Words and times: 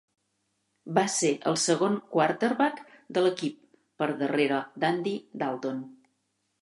Va 0.97 1.01
ser 1.15 1.29
el 1.51 1.59
segon 1.63 1.99
quarterback 2.15 2.81
de 3.19 3.23
l'equip 3.25 3.61
per 4.01 4.09
darrere 4.23 4.63
d'Andy 4.85 5.15
Dalton. 5.45 5.89